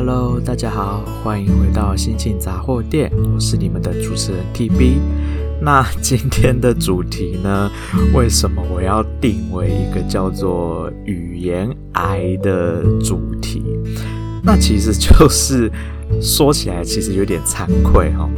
[0.00, 5.00] Hello，大家好，欢迎回到心情杂货店，我是你们的主持人 TB。
[5.60, 7.68] 那今天的主题呢？
[8.14, 13.64] 为什么我要定为一个叫做语言癌的主题？
[14.44, 15.68] 那其实就是
[16.22, 18.30] 说起来，其实有点惭愧哈。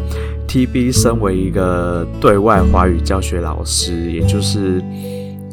[0.48, 4.82] TB 身为一个对外华语教学老师，也就是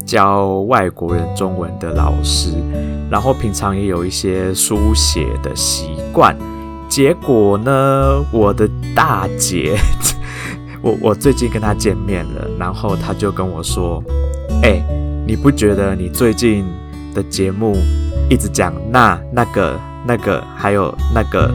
[0.07, 2.51] 教外国人中文的老师，
[3.11, 6.35] 然后平常也有一些书写的习惯。
[6.87, 9.77] 结果呢，我的大姐。
[10.81, 14.01] 我我最近跟她见面了，然后她就跟我说
[14.63, 14.81] ：“哎、
[15.27, 16.63] 你不觉得你最近
[17.13, 17.75] 的节目
[18.29, 21.51] 一直讲那那个那个还有那个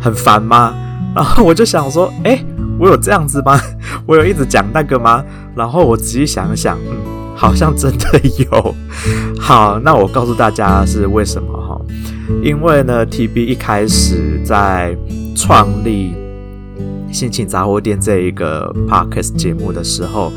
[0.00, 0.74] 很烦吗？”
[1.14, 2.42] 然后我就想说：“哎、
[2.80, 3.60] 我有这样子吗？
[4.06, 5.22] 我有一直讲那个吗？”
[5.54, 6.96] 然后我仔细想想，嗯，
[7.36, 8.74] 好像真的有。
[9.38, 11.80] 好，那我告诉大家是为什么哈？
[12.42, 14.96] 因为呢，TB 一开始在
[15.36, 16.14] 创立。
[17.12, 20.32] 心情杂货店这一个 podcast 节目的时候，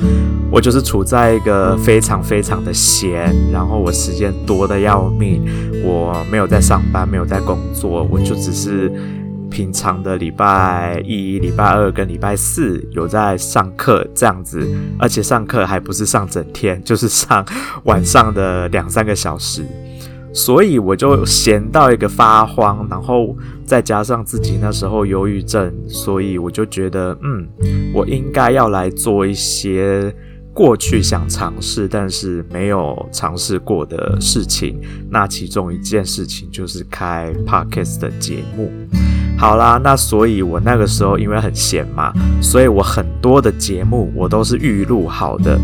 [0.51, 5.41] 我就是处在一个非常非常的闲，然后我时间多的要命，
[5.85, 8.91] 我没有在上班，没有在工作，我就只是
[9.55, 14.67] 平常的礼拜一、礼拜二跟礼拜四有在上课这样子，
[14.99, 17.45] 而且上课还不是上整天， 就是上
[17.85, 19.65] 晚上的两三个小时。
[20.33, 23.33] 所以我就闲到一个发慌，然后
[23.65, 27.47] 再加上自己那时候忧郁症，所以我就觉得，嗯，
[27.93, 30.13] 我应该要来做一些
[30.53, 34.81] 过去想尝试但是没有尝试过的事情。
[35.09, 38.69] 那其中一件事情就是开 Podcast 的节目。
[39.45, 45.55] 好啦，那所以我那个时候因为很闲嘛，所以我很多的节目我都是预录好的。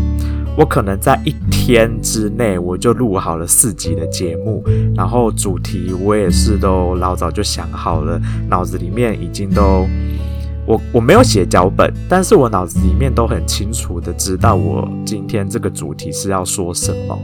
[0.56, 4.62] 我可能在一天之内，我就录好了四集的节目，
[4.94, 9.84] 然后主题我也是都老早就想好了，脑子里面已经都，
[10.64, 17.18] 我我没有写脚本，但是我脑子里面都很清楚的知道我今天这个主题是要说什么。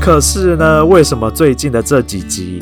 [0.00, 2.60] 可是呢，为什么最近的这几集，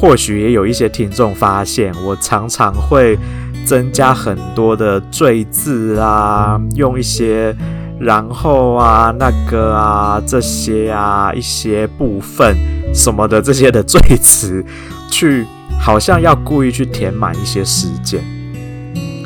[0.00, 3.18] 或许也有一些听众发现，我常常会
[3.66, 7.54] 增加很多的赘字啊，用一些。
[8.00, 12.56] 然后啊，那个啊，这些啊，一些部分
[12.94, 14.64] 什么的这些的赘词，
[15.10, 15.44] 去
[15.78, 18.24] 好像要故意去填满一些时间。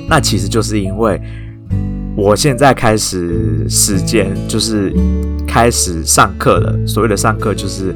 [0.08, 1.20] 那其实就是因为
[2.16, 4.92] 我现在开始时间就是
[5.46, 6.76] 开始上课了。
[6.86, 7.94] 所谓的上课就是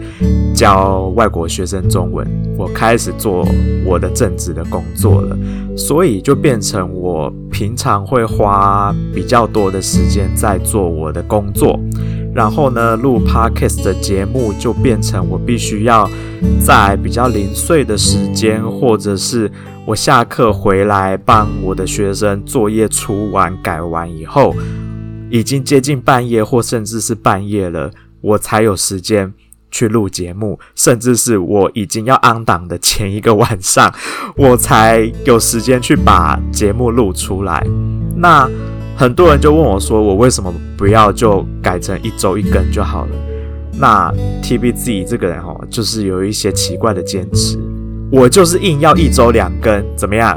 [0.55, 2.27] 教外国学生中文，
[2.57, 3.47] 我开始做
[3.85, 5.37] 我的正职的工作了，
[5.77, 7.33] 所以就变成我。
[7.51, 11.77] 平常会花比较多的时间在做我的工作，
[12.33, 16.09] 然后呢，录 podcast 的节目就变成我必须要
[16.65, 19.51] 在比较零碎的时间，或者是
[19.89, 24.55] 我下课回来帮我的学生作业出完改完以后，
[25.31, 27.91] 已经接近半夜或甚至是半夜了，
[28.21, 29.33] 我才有时间。
[29.71, 33.95] 去录节目，甚至是我已经要安档的前一个晚上，
[34.35, 37.67] 我才有时间去把节目录出来。
[38.17, 38.49] 那
[38.97, 43.11] 很多人就问我说：“我为什么不要就改成一周一更就好了？”
[43.79, 44.11] 那
[44.43, 47.59] TB 自己这个人哦，就是有一些奇怪的坚持。
[48.11, 50.37] 我就是硬要一周两更，怎么样？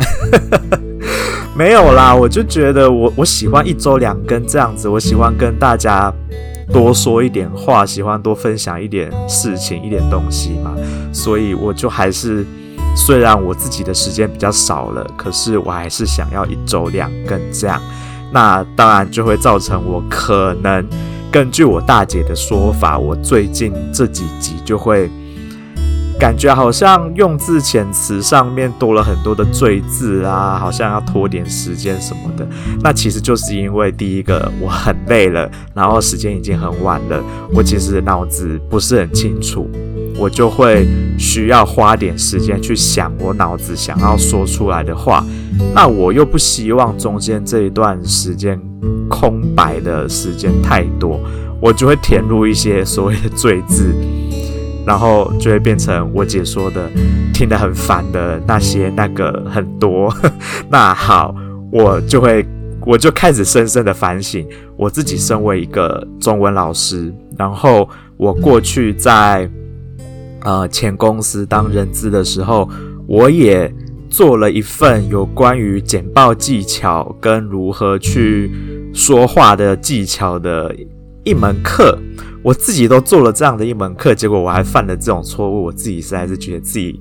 [1.58, 6.14] 没有啦，我就觉得我我喜欢一周两更这样子，我喜欢跟大家。
[6.72, 10.74] 多说一点话，喜欢多分享一点事情、一点东西嘛，
[11.12, 12.46] 所以我就还是，
[12.96, 17.78] 虽然我自己的时间比较少了，可是我还是想要一周两更这样。
[18.32, 20.88] 那当然就会造成我可能
[21.30, 25.12] 根据我大姐的说法，我最近这几集就会。
[26.22, 32.48] 感觉好像用字遣词上面多了很多的赘字啊，好像要拖点时间什么的。
[32.84, 37.20] 那其实就是因为第一个我很累了，然后时间已经很晚了，
[37.52, 39.68] 我其实脑子不是很清楚，
[40.16, 40.88] 我就会
[41.18, 45.26] 需要花点时间去想我脑子想要说出来的话。
[45.74, 48.62] 那我又不希望中间这一段时间
[49.10, 51.20] 空白的时间太多，
[51.60, 53.92] 我就会填入一些所谓的赘字。
[54.86, 56.90] 然后就会变成我姐说的，
[57.34, 60.14] 听得很烦的那些那个很多。
[60.70, 61.36] 那好，
[61.72, 62.46] 我就会
[62.86, 64.46] 我就开始深深的反省，
[64.76, 67.88] 我自己身为一个中文老师，然后
[68.18, 69.50] 我过去在
[70.42, 72.68] 呃前公司当人资的时候，
[73.08, 73.72] 我也
[74.10, 78.52] 做了一份有关于简报技巧跟如何去
[78.94, 80.76] 说话的技巧的
[81.24, 81.98] 一门课。
[82.44, 87.00] 我自己都做了这样的一门课，结果我还犯了这种错误，我自己实在是觉得自己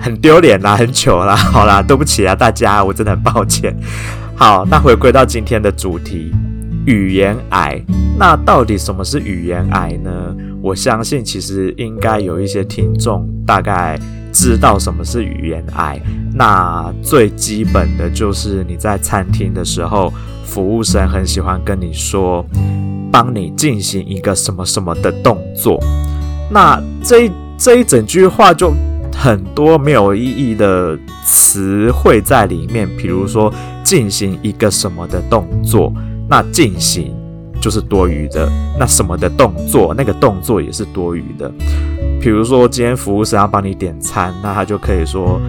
[0.00, 3.76] 很丢脸啦，很糗啦，好啦，对不起啊，大家，我真的很抱歉。
[4.34, 6.30] 好，那回归到今天的主题，
[6.86, 7.82] 语言癌。
[8.18, 10.10] 那到底什么是语言癌呢？
[10.62, 13.98] 我相信其实应该有一些听众大概
[14.32, 16.00] 知道什么是语言癌。
[16.34, 20.12] 那最基本的就是你在餐厅的时候，
[20.44, 22.44] 服务生很喜欢跟你说，
[23.16, 25.82] 帮你进行一个什么什么的动作。
[26.50, 28.74] 那这这一整句话就
[29.10, 33.50] 很多没有意义的词汇在里面，比如说
[33.82, 35.90] 进行一个什么的动作，
[36.28, 37.14] 那进行
[37.58, 38.46] 就是多余的，
[38.78, 41.50] 那什么的动作，那个动作也是多余的。
[42.20, 45.40] 比如说今天服务生要帮你点餐，那他就可以说。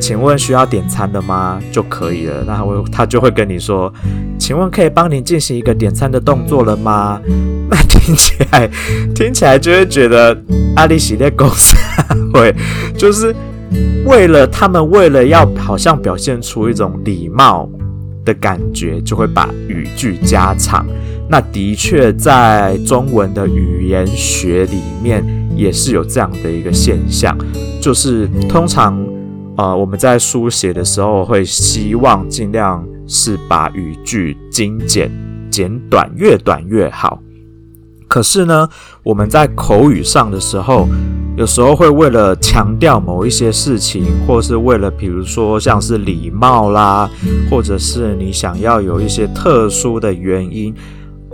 [0.00, 1.60] 请问需要点餐的吗？
[1.72, 2.44] 就可以了。
[2.46, 3.92] 那他会，他就会跟你说，
[4.38, 7.20] 请问可以帮您进行一个点餐的动作了吗？
[7.68, 8.70] 那听起来，
[9.14, 10.36] 听起来就会觉得
[10.76, 11.76] 阿里系列公司
[12.32, 12.54] 会，
[12.96, 13.34] 就是
[14.06, 17.68] 为了他们为了要好像表现出一种礼貌
[18.24, 20.86] 的感觉，就会把语句加长。
[21.28, 25.22] 那的确在中文的语言学里面
[25.54, 27.36] 也是有这样的一个现象，
[27.82, 28.96] 就是通常。
[29.58, 35.10] 呃，我们在书写的时候会希望尽量是把语句精简、
[35.50, 37.20] 简短，越短越好。
[38.06, 38.68] 可是呢，
[39.02, 40.86] 我们在口语上的时候，
[41.36, 47.10] 有时候会为了强调某一些事情，或是为了比如说像是礼貌啦，
[47.50, 50.72] 或者是你想要有一些特殊的原因，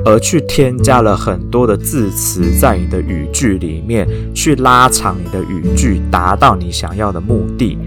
[0.04, 7.78] 而去添加了很多的字词在你的语句里面，去拉长你的语句，达到你想要的目的。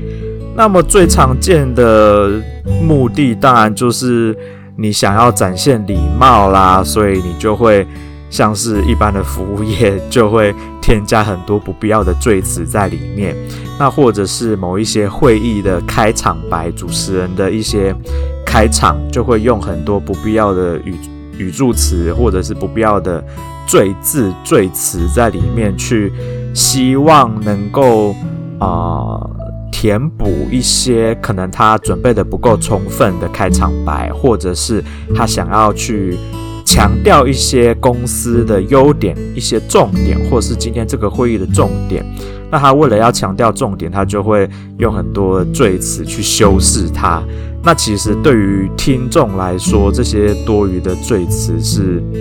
[0.55, 2.41] 那么最常见的
[2.81, 4.35] 目的，当然就是
[4.75, 7.85] 你想要展现礼貌啦，所以你就会
[8.31, 13.35] 像是一般的服务业，就会添加很多不必要的赘词在里面。
[13.79, 17.95] 那或者是某一些会议的开场白，主持人的一些
[18.43, 20.95] 开场，就会用很多不必要的语
[21.37, 23.23] 语助词，或者是不必要的
[23.67, 26.11] 赘字赘词在里面，去
[26.53, 28.11] 希望能够
[28.59, 28.67] 啊。
[28.67, 29.31] 呃
[29.69, 36.17] 填补一些可能他准备的不够充分的开场白，或者是他想要去
[36.65, 42.03] 强调一些公司的优点、一些重点，或是今天这个会议的重点。
[42.49, 44.49] 那他为了要强调重点，他就会
[44.79, 47.21] 用很多赘词去修饰它。
[47.63, 52.01] 那其实对于听众来说，这些多余的赘词是。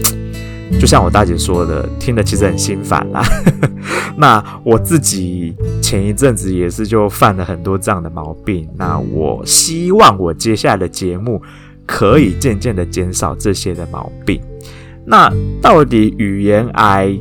[0.81, 3.23] 就像我大姐说的，听得其实很心烦啦。
[4.19, 8.69] 那我自己前一阵子也是就犯了很多这样的毛病。
[8.77, 11.41] 那我希望我接下来的节目
[11.87, 14.41] 可以渐渐的减少这些的毛病。
[15.05, 17.17] 那到底语言癌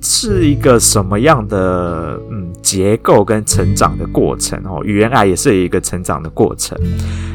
[0.00, 4.82] 是一个什么样的嗯结构跟成长的过程哦？
[4.84, 6.78] 语言癌也是一个成长的过程。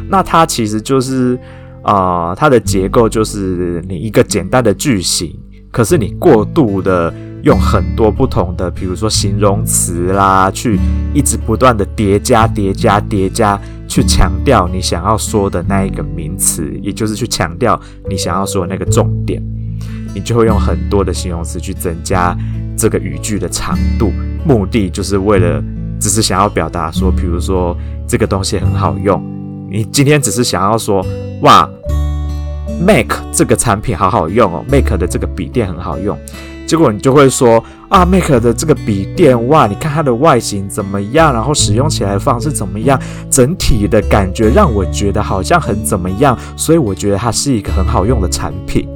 [0.10, 1.38] 那它其实就是。
[1.86, 5.38] 啊、呃，它的结构就是你一个简单的句型，
[5.70, 7.14] 可是你过度的
[7.44, 10.80] 用很多不同的，比如说形容词啦，去
[11.14, 17.78] 一直不断的叠加、叠加、叠加，去强调你想要说的那一个名词，也就是去强调
[18.10, 19.44] 你想要说的那个重点，
[20.14, 22.38] 你就会用很多的形容词去增加
[22.78, 24.12] 这个语句的长度，
[24.46, 25.64] 目的就是为了
[26.00, 27.76] 只是想要表达说，比如说
[28.08, 29.22] 这个东西很好用，
[29.70, 31.06] 你今天只是想要说。
[31.42, 31.70] 哇
[32.80, 36.18] ，Mac 这个产品好好用哦，Mac 的这个笔电很好用。
[36.66, 41.34] 结果你就会说啊，Mac 的这个笔电，哇，你看它的外形怎么样？
[41.34, 42.98] 然后使用起来方式怎么样？
[43.30, 48.88] 整体的感觉让我觉得好像很怎么样，所以我觉得它是一个很好用的产品。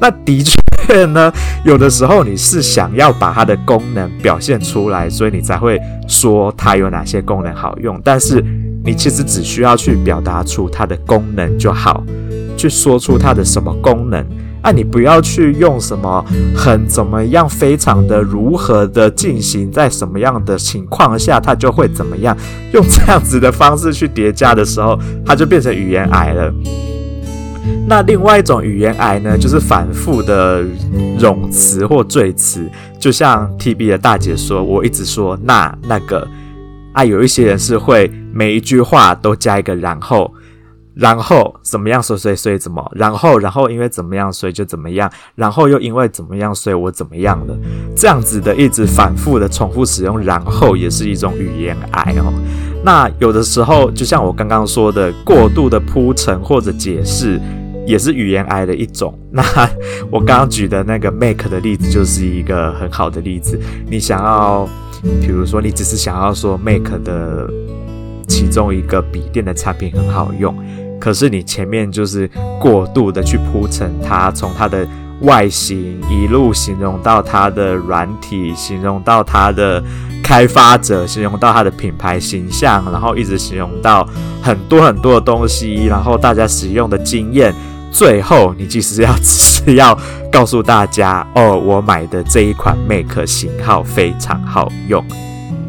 [0.00, 1.32] 那的确呢，
[1.64, 8.44] 有的时候你是想要把它的功能表现出来，所以你才会说它有哪些功能好用，但是。
[8.84, 12.04] 你其实只需要去表达出它的功能就好，
[12.56, 14.24] 去说出它的什么功能
[14.62, 16.24] 啊，你不要去用什么
[16.54, 22.36] 很怎么样，非常的如何的进行，在什么样的情况下它就会怎么样，
[22.72, 26.54] 用这样子的方式去叠加的时候，它就变成语言癌了。
[27.86, 30.64] 那另外一种语言癌呢，就是反复的
[31.18, 32.68] 冗词或赘词，
[32.98, 36.26] 就像 TB 的大姐说，我一直说那那个。
[36.92, 40.32] 啊，有一些人是会每一句话都加一个然后，
[40.96, 47.54] 然后怎么样，所以所以怎么，然后然后因为怎么样，所以就怎么样，然后又因为怎么样，所以我怎么样了，
[47.94, 52.32] 这样子的一直反复的重复使用，然后也是一种语言癌哦。
[52.82, 57.40] 那有的时候，就像我刚刚说的，过度的铺陈或者解释，
[57.86, 59.16] 也是语言癌的一种。
[59.30, 59.42] 那
[60.10, 63.60] 我刚刚举的那个 “make” 的例子，就是一个很好的例子。
[63.88, 64.68] 你想要。
[65.20, 67.48] 比如说你只是想要说 “make” 的
[68.26, 70.52] 其中一个笔电的产品很好用，
[71.00, 72.28] 可是你前面就是
[72.60, 74.86] 过度的去铺陈它，从它的
[75.20, 79.82] 外形一路形容到它的软体，形容到它的
[80.22, 84.06] 开发者，形容到它的品牌形象，然后一直形容到
[84.42, 87.54] 很多很多的东西，然后大家使用的经验。
[87.92, 89.98] 最后，你其实要只是要
[90.30, 95.02] 告诉大家哦，我买的这一款 Mac 型号非常好用。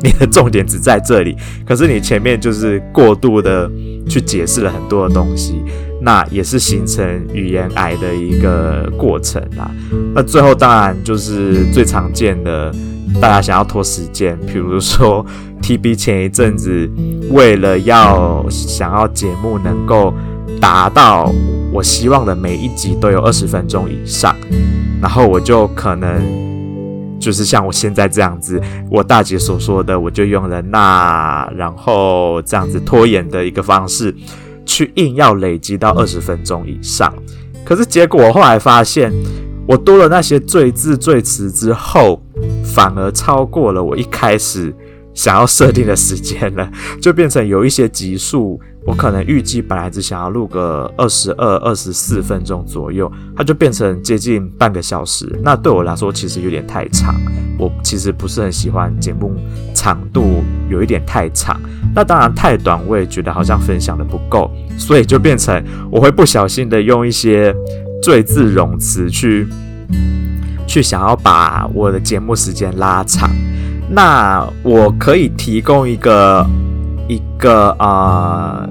[0.01, 3.69] 你的重点只在这里，可是你前面就是过度的
[4.08, 5.62] 去解释了很多的东西，
[6.02, 9.70] 那也是形成语言癌的一个过程啦。
[10.14, 12.74] 那最后当然就是最常见的，
[13.22, 15.26] 大家想要拖时间，比如说
[15.62, 16.90] TB 前一阵子
[17.32, 20.14] 为了要想要节目能够
[20.60, 21.34] 达到。
[21.70, 24.34] 我希望的每一集都有二十分钟以上，
[25.02, 26.10] 然后我就可能
[27.19, 34.15] 就是像我现在这样子，我大姐所说的，我就用了那，然后这样子拖延的一个方式，
[34.65, 37.13] 去硬要累积到二十分钟以上。
[37.65, 39.12] 可是结果我后来发现，
[39.67, 42.21] 我多了那些赘字赘词之后，
[42.63, 44.74] 反而超过了我一开始
[45.13, 46.71] 想要设定的时间了，
[47.01, 48.59] 就变成有一些集数。
[48.88, 55.38] 我可能预计本来只想要录个二十二、二十四分钟左右，它就变成接近半个小时。
[55.44, 57.13] 那对我来说其实有点太长，
[57.60, 59.36] 我其实不是很喜欢节目
[59.74, 61.60] 长度有一点太长。
[61.94, 67.53] 那当然太短，我也觉得好像分享的不够，所以就变成我会不小心的用一些
[68.01, 69.46] 赘字冗词去
[70.65, 73.29] 去想要把我的节目时间拉长。
[73.89, 76.48] 那我可以提供一个。
[77.08, 78.68] 一个啊、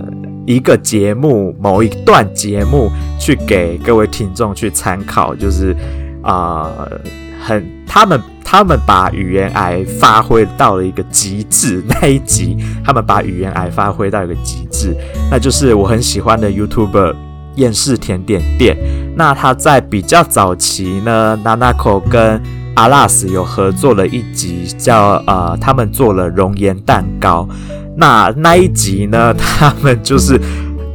[0.47, 5.75] 一个节目，某一段节目，去给各位听众去参考，就是
[6.23, 6.71] 啊、
[7.41, 14.95] 很他们他们把语言癌发挥到了一个极致那一集，他们把语言癌发挥到一个极致，
[15.31, 17.15] 那就是我很喜欢的 YouTuber
[17.57, 18.77] 厌世甜点店。
[19.17, 22.43] 那他在比较早期呢，Nanako 跟
[22.75, 27.49] 阿拉斯有合作了一集，叫呃，他们做了熔岩蛋糕。
[27.97, 30.39] 那那一集呢， 他们就是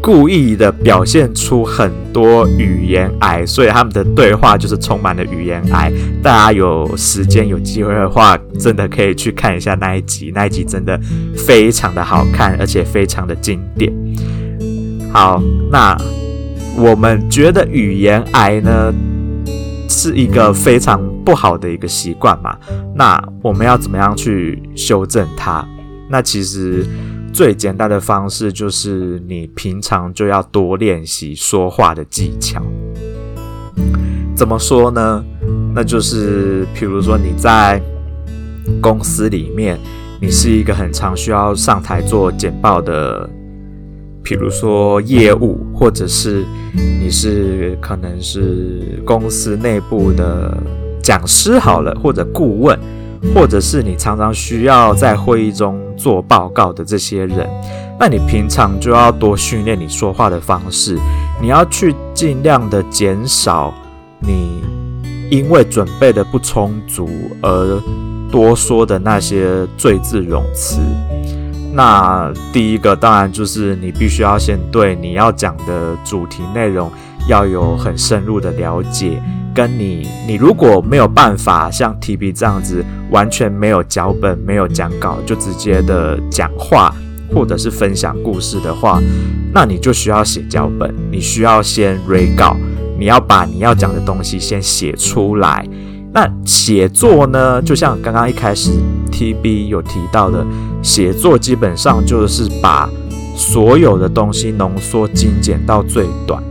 [0.01, 5.91] 故意的表现出很多语言癌，所以他们的对话就是充满了语言癌。
[6.23, 10.99] 大家有时间有机会的话，真的可以去看一下那一集，那一集真的
[11.35, 13.91] 非常的好看，而且非常的经典。
[15.11, 15.41] 好，
[15.71, 15.95] 那
[16.75, 18.93] 我们觉得语言癌呢
[19.89, 22.57] 是一个非常不好的一个习惯嘛，
[22.95, 25.67] 那我们要怎么样去修正它？
[26.11, 26.85] 那其实
[27.31, 32.61] 最简单的方式就是你平常就要多练习说话的技巧。
[34.35, 35.23] 怎么说呢？
[35.73, 37.81] 那就是比如说你在
[38.81, 39.79] 公司里面，
[40.19, 43.29] 你是一个很常需要上台做简报的，
[44.21, 46.43] 比如说业务，或者是
[46.99, 50.57] 你是可能是公司内部的
[51.01, 52.77] 讲师好了，或者顾问。
[53.33, 57.47] 或者是你常常需要在会议中做报告的这些人，
[57.99, 60.97] 那你平常就要多训练你说话的方式，
[61.39, 63.73] 你要去尽量的减少
[64.19, 64.63] 你
[65.29, 67.09] 因为准备的不充足
[67.41, 67.81] 而
[68.31, 70.81] 多说的那些赘字冗词。
[71.73, 76.91] 那第一个当然就是你必须要先对你要讲的主题内容
[77.29, 79.21] 要有很深入的了解。
[79.53, 86.93] 跟你，你如果没有办法像 TB 这样子，完全没有脚本、没有讲稿，就直接的讲话，
[87.33, 89.01] 或者是分享故事的话，
[89.53, 92.55] 那你就需要写脚本，你需要先 re 稿，
[92.99, 95.67] 你要把你要讲的东西先写出来。
[96.13, 98.71] 那写作呢，就像刚刚一开始
[99.11, 100.45] TB 有提到的，
[100.81, 102.89] 写作基本上就是把
[103.33, 106.43] 所有的东西浓缩精简到最短，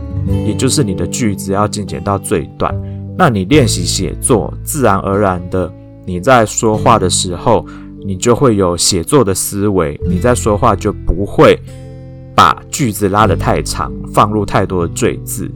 [0.45, 2.75] 也就是你的句子要精简到最短。
[3.17, 5.71] 那你练习写作，自然而然的，
[6.05, 7.65] 你在说话的时候，
[8.05, 11.59] 你就会有写作的思维，你在说话就不会
[12.35, 15.51] 把句子拉得太长，放入太多的赘字。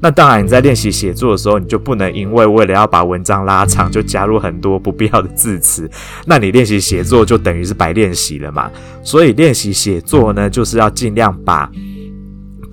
[0.00, 5.88] 那当然，你在练习写作的时候，你就不能因为为了要把文章拉长，就加入很多不必要的字词。
[6.26, 8.68] 那你练习写作就等于是白练习了嘛。
[9.04, 11.70] 所以练习写作呢，就是要尽量把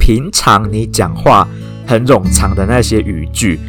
[0.10, 1.48] 平常你讲话
[1.86, 3.60] 很冗长的那些语句。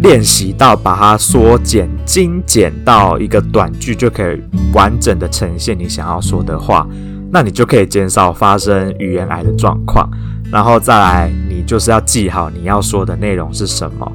[0.00, 4.40] 练习到把它缩减、精简到一个短句，就可以
[4.72, 6.88] 完整的呈现你想要说的话。
[7.30, 10.08] 那你就可以减少发生语言癌的状况。
[10.50, 14.10] 然后再来，你就是要记好你要说的内容是什么。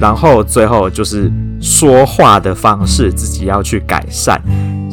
[0.00, 4.40] 然后最后就是说话的方式，自己要去改善。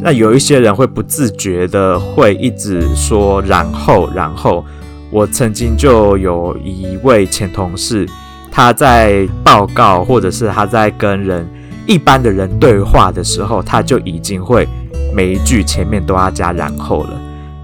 [0.02, 4.66] 那有一些人会不自觉的会一直说然后，然后
[5.10, 8.08] 我曾经就有一位前同事，
[8.52, 11.48] 他在报告或者是他在跟人
[11.86, 14.68] 一般的人对话的时候，他就已经会
[15.14, 17.20] 每一句前面都要加然后了。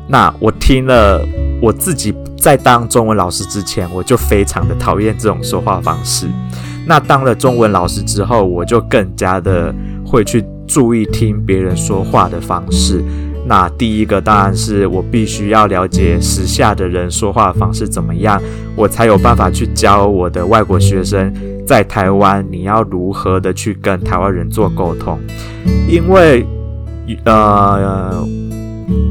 [0.07, 1.21] 那我听了，
[1.61, 6.27] 我自己在当中文老师之前，我就非常的讨厌这种说话方式。
[6.85, 9.73] 那当了中文老师之后，我就更加的
[10.05, 13.03] 会去注意听别人说话的方式。
[13.45, 18.41] 那第一个当然是我必须要了解时下的人说话方式怎么样，
[18.75, 21.33] 我才有办法去教我的外国学生
[21.65, 25.19] 在台湾你要如何的去跟台湾人做沟通。
[25.87, 26.45] 因为，
[27.25, 28.27] 呃。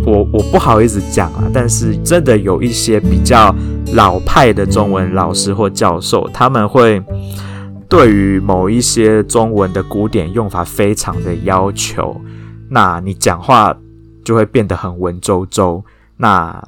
[0.05, 3.55] 我我不好意思讲啊，但是真的有一些比较
[3.95, 7.03] 老派的中文老师或教授，他们会
[7.89, 12.21] 对于某一些中文的古典用法非常的要求，
[12.69, 13.75] 那你讲话
[14.25, 15.83] 就会变得很文绉绉，
[16.17, 16.63] 那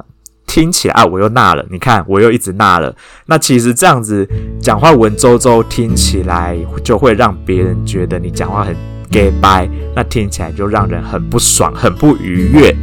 [0.46, 2.94] 听起来啊，我又纳了，你看我又一直纳了，
[3.26, 4.28] 那其实这样子
[4.60, 8.74] 讲话文绉绉，听起来就会让别人觉得你讲话很。
[9.10, 12.74] 给掰，那听起来就让人很不爽，很不愉悦。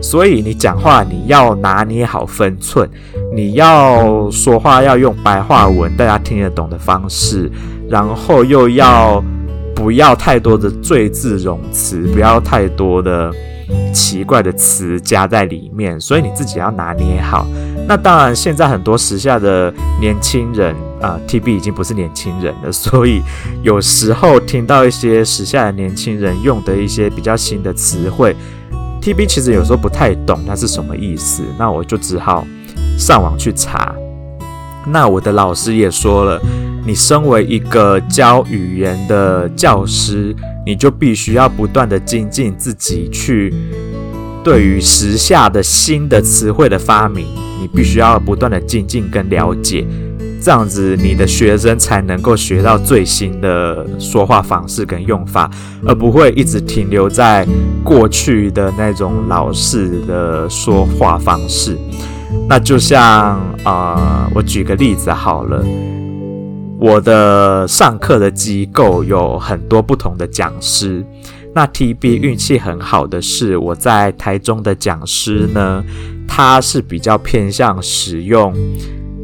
[0.00, 2.88] 所以你讲话你要拿捏好分寸，
[3.34, 7.52] 你要说话要用白话文，大家听得懂的方式，
[7.90, 9.22] 然后又要
[9.74, 13.30] 不要太多的赘字冗词，不要太多的
[13.92, 16.00] 奇怪的词加在里面。
[16.00, 17.46] 所以你自己要拿捏好。
[17.86, 23.22] 那当然，现在很多时下的年轻人啊，呃，TB 已经不是年轻人了，所以
[23.62, 28.34] 有时候听到一些时下的年轻人用的一些比较新的词汇
[29.02, 32.46] ，TB 其实有时候不太懂它是什么意思，那我就只好
[32.96, 33.94] 上网去查。
[34.86, 36.40] 那我的老师也说了，
[36.86, 40.34] 你身为一个教语言的教师，
[40.66, 43.52] 你就必须要不断的精进自己，去
[44.42, 47.26] 对于时下的新的词汇的发明。
[47.60, 49.86] 你必须要不断的精进跟了解，
[50.42, 55.50] 这样子你的学生才能够学到最新的说话方式跟用法，
[55.86, 57.46] 而不会一直停留在
[57.82, 61.78] 过去的那种老式的说话方式。
[62.46, 65.64] 那就像啊、我举个例子好了，
[66.84, 71.02] 我的上课的机构有很多不同的讲师。
[71.54, 75.82] 那 TB 运气很好的是，我在台中的讲师呢。
[76.26, 78.52] 他是比较偏向使用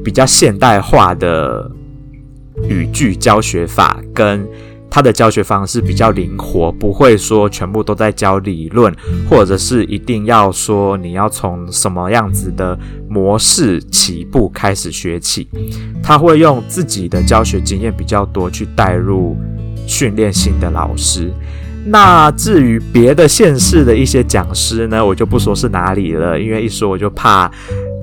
[0.05, 1.71] 比较现代化的
[2.69, 4.47] 语句教学法，跟
[4.91, 8.93] 他的教学方式比较灵活，不会说全部都在教理论，
[9.29, 12.77] 或者是一定要说你要从什么样子的
[13.09, 15.49] 模式起步开始学起。
[16.03, 19.37] 他会用自己的教学经验比较多去带入
[19.87, 21.31] 训练新的老师。
[21.87, 27.51] 那至于别的县市的一些讲师呢，我就不说是哪里了，因为一说我就怕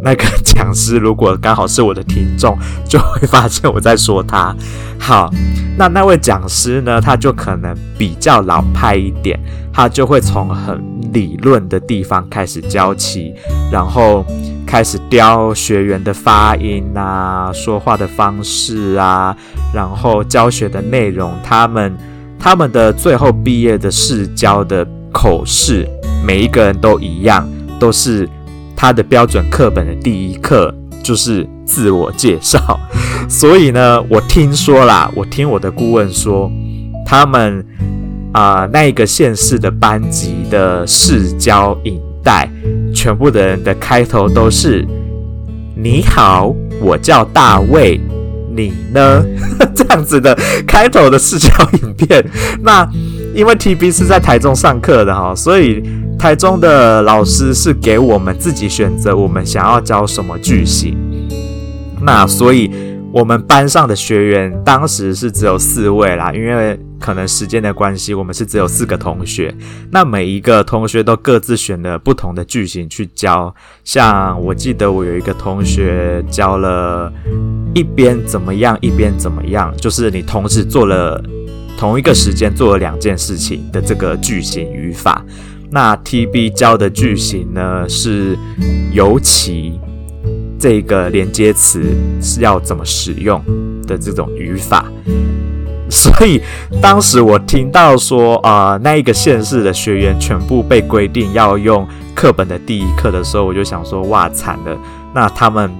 [0.02, 2.58] 那个讲师如果刚好是我的听众，
[2.88, 4.56] 就会发现我在说他。
[5.00, 5.30] 好，
[5.78, 9.40] 那那位讲师呢，他就可能比较老派一点，
[9.72, 10.82] 他就会从很
[11.12, 13.34] 理论的地方开始教起，
[13.72, 14.26] 然后
[14.66, 19.36] 开始雕学员的发音啊，说话的方式啊，
[19.74, 21.96] 然后教学的内容，他们。
[22.40, 25.90] 他们的最后毕业的试教的口试，
[26.24, 28.30] 每一个人都一样，都是
[28.78, 32.80] 他的标准课本的第一课就是自我介绍。
[33.28, 36.50] 所以呢，我听说啦，我听我的顾问说，
[37.06, 37.66] 他们
[38.34, 42.48] 啊、那一个县市的班级的试教影带，
[42.94, 44.86] 全部的人的开头都是
[45.76, 48.00] “你好，我叫大卫。”
[48.56, 49.24] 你呢？
[49.76, 50.36] 这样子的
[50.66, 52.24] 开头的试教影片，
[52.64, 52.88] 那
[53.38, 55.84] 因为 TB 是在台中上课的哈，所以
[56.18, 60.98] 台中的老师是给我们自己选择我们想要教什么句型。
[62.02, 62.72] 那所以
[63.14, 66.80] 我们班上的学员当时是只有四位啦，因为。
[67.00, 69.54] 可能时间的关系，我们是只有四个同学。
[69.92, 73.54] 那每一个同学都各自选了不同的句型去教。
[73.84, 77.14] 像我记得我有一个同学教了
[77.76, 81.24] 一边怎么样，一边怎么样，就是你同时做了
[81.78, 85.24] 同一个时间做了两件事情的这个句型语法。
[85.70, 88.38] 那 TB 教的句型呢，是
[88.92, 89.80] 尤其
[90.58, 91.84] 这个连接词
[92.22, 93.44] 是要怎么使用
[93.86, 94.86] 的这种语法。
[95.90, 96.42] 所以
[96.82, 104.78] 当时我听到说，啊、呃，那一个县市的学员全部被规定要用课本的第一课的时候，我就想说，哇，惨了！
[105.14, 105.72] 那他们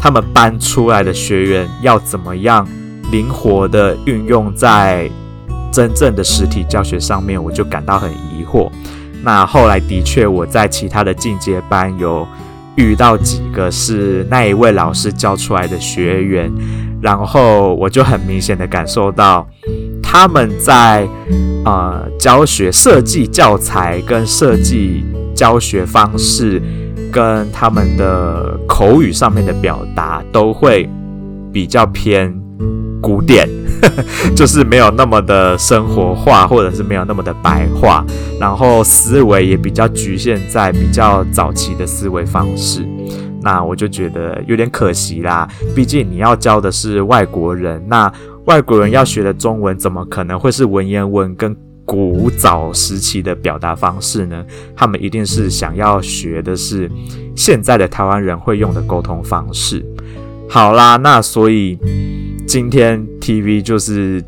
[0.00, 2.66] 他们班出来的学员要怎么样
[3.12, 5.08] 灵活的运用在
[5.72, 8.70] 真正的实体教学上面，我就感到很疑惑。
[9.24, 12.26] 那后来的确我在其他的进阶班有
[12.76, 16.52] 遇到几个是那一位老师教出来的学员，
[17.00, 19.46] 然后我就很明显的感受到
[20.02, 21.06] 他们在
[21.64, 25.04] 呃教学设计教材跟设计
[25.34, 26.60] 教学方式
[27.12, 30.88] 跟他们的口语上面的表达都会
[31.52, 32.34] 比较偏
[33.00, 33.48] 古典。
[34.36, 38.04] 就是没有那么的生活化，或者是没有那么的白话，
[38.40, 42.86] 然后思维也比较局限在比较早期的思维方式。
[43.40, 48.12] 那我就觉得有点可惜啦，毕竟你要教的是外国人，那
[48.44, 54.44] 外国人要学的中文怎么可能会是文言文跟古早时期的表达方式呢？
[54.76, 56.88] 他们一定是想要学的是
[57.34, 59.84] 现在的台湾人会用的沟通方式。
[60.48, 61.76] 好啦，那所以。
[62.46, 64.22] 今天 TV 就是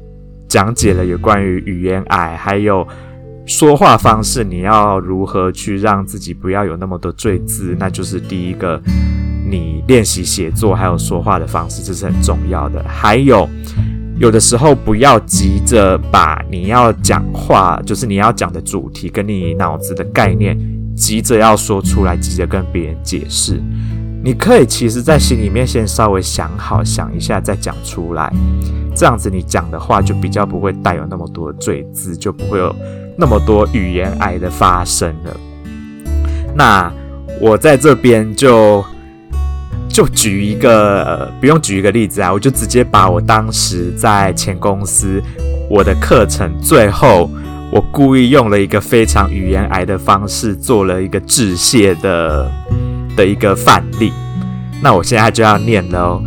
[0.49, 2.87] 讲解了有关于语言癌，还有
[3.45, 8.81] 说话方式，你要如何去让自己不要有那么多赘字，那就是第一个，
[9.47, 12.83] 你练习写作还有说话的方式，这是很重要的。
[12.89, 13.47] 还有，
[14.19, 20.57] 有的时候不要急着把你要讲话，就是你要讲的主题跟你脑子的概念，
[20.97, 23.61] 急着要说出来，急着跟别人解释。
[24.25, 28.33] 你可以其实，在心里面先稍微想好，想一下再讲出来，
[28.97, 32.75] 这样子你讲的话就比较不会带有那么多的赘字，就不会有
[33.19, 35.37] 那么多语言癌的发生了。
[36.57, 36.91] 那
[37.39, 38.83] 我在这边就
[39.91, 45.23] 就举一个，呃，不用举一个例子啊，我就直接把我当时在前公司
[45.69, 47.29] 我的课程最后，
[47.71, 52.51] 我故意用了一个非常语言癌的方式，做了一个致谢的。
[53.17, 54.13] 的一个范例，
[54.83, 56.23] 那我现在就要念了哦。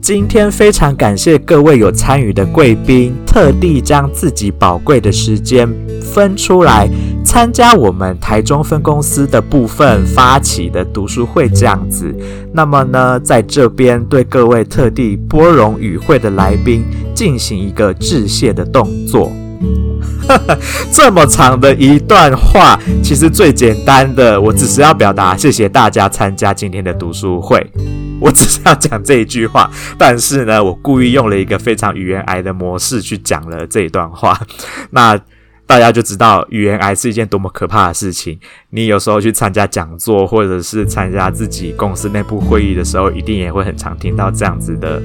[0.00, 5.68] 今天非常感谢各位有参与的贵宾，特地将自己宝贵的时间
[6.00, 6.88] 分出来
[7.22, 12.14] 参加我们台中分公司的部分发起的读书会，这样子。
[12.54, 19.30] 那么呢，在这边对各位特地拨冗与会的来宾进行一个致谢的动作。
[20.92, 27.64] 这么长的一段话，其实最简单的，我只是要表达谢谢大家参加今天的读书会，
[28.20, 29.70] 我只是要讲这一句话。
[29.96, 34.38] 但是呢，我故意用了一个非常语言癌的模式去讲了这一段话，
[34.90, 35.18] 那
[35.66, 38.38] 大家就知道语言癌是一件多么可怕的事情。
[38.70, 45.02] 你有时候去参加讲座，或者是参加自己公司内部会议的时候，一定也会很常听到这样子的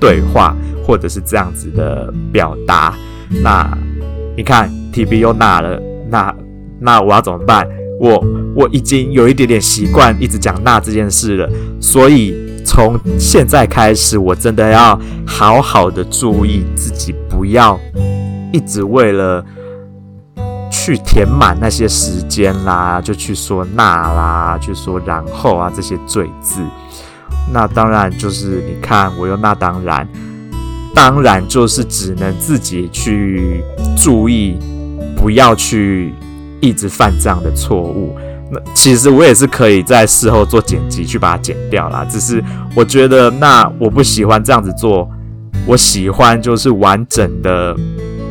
[0.00, 2.94] 对话，或者是这样子的表达。
[3.42, 3.66] 那
[4.36, 6.34] 你看，TV 又那了，那
[6.80, 7.66] 那我要怎么办？
[8.00, 8.24] 我
[8.56, 11.48] 我已经有一点点习惯一直讲那这件事了，
[11.80, 17.78] 所以从现在开始，我真的要好好的注意自己，不要
[18.52, 19.44] 一直为了
[20.70, 26.60] 去填满那些时间啦，就去说那啦，去说然后啊这些赘字。
[27.52, 30.08] 那当然就是你看，我又那当然。
[30.94, 33.62] 当然，就是只能自己去
[33.96, 34.56] 注意，
[35.16, 36.12] 不要去
[36.60, 38.14] 一直犯这样的错误。
[38.50, 42.06] 那其实我也是可以在事后做剪辑去把它剪掉啦。
[42.10, 45.08] 只是我觉得，那我不喜欢这样子做，
[45.66, 47.74] 我喜欢就是完整的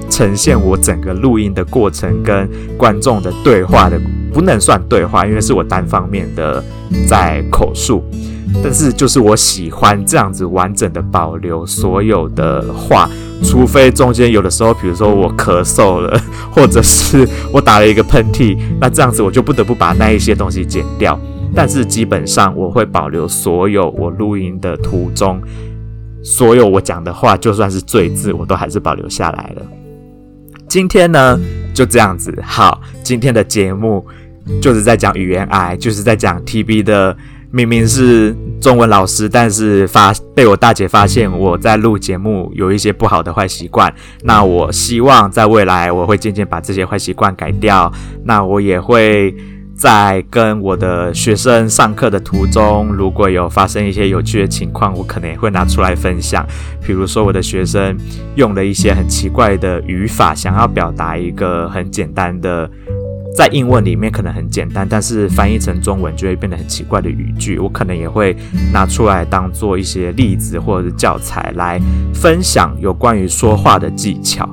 [0.10, 2.48] 呈现我整个录音的过程跟
[2.78, 4.00] 观众的对话的，
[4.32, 6.64] 不能算对话，因为是我单方面的
[7.08, 8.04] 在口述。
[8.64, 13.10] 但是就是我喜欢这样子完整的保留所有的话，
[13.44, 21.20] 除非中间有的时候，比如说我咳嗽了，或者是我打了一个喷嚏，那这样子我就不得不把那一些东西剪掉。
[21.56, 25.42] 但是基本上我会保留所有我录音的途中，
[26.24, 29.62] 所有我讲的话，就算是最字，我都还是保留下来了。
[30.68, 31.40] 今天呢，
[31.74, 34.06] 就这样子，好，今天的节目
[34.62, 37.16] 就是在讲语言癌，就是在讲 TB 的。
[37.54, 43.94] 明明是中文老师，但是发被我大姐发现我在录节目有一些不好的坏习惯。
[44.24, 47.92] 那我希望在未来我会渐渐把这些坏习惯改掉。
[48.24, 49.36] 那我也会
[49.76, 56.46] 在跟我的学生上课的途中，如果有发生一些有趣的情况，我可能也会拿出来分享。
[56.86, 57.98] 比如说我的学生
[58.36, 62.70] 用了一些很奇怪的语法，想要表达一个很简单的。
[63.36, 67.58] 在英文里面可能很简单，但是翻译成中文就会变得很奇怪的语句。
[67.58, 68.36] 我可能也会
[68.74, 71.80] 拿出来当做一些例子或者是教材来
[72.14, 74.48] 分享有关于说话的技巧。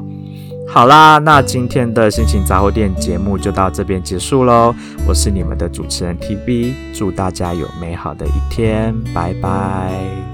[0.71, 4.75] 好啦，那今天的心情杂货店节目就到这边结束喽。
[5.07, 10.28] 我是你们的主持人 TB，祝大家有美好的一天，拜拜。